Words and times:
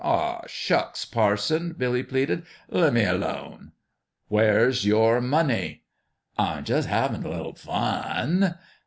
"Ah, 0.03 0.41
shucks, 0.47 1.05
parson!" 1.05 1.73
Billy 1.77 2.01
pleaded, 2.01 2.41
"lea' 2.69 2.89
me 2.89 3.05
alone."" 3.05 3.71
Where's 4.29 4.83
your 4.83 5.21
money?"" 5.21 5.83
I'm 6.39 6.63
jus' 6.63 6.85
havin' 6.85 7.23
a 7.23 7.29
little 7.29 7.53
fun." 7.53 8.55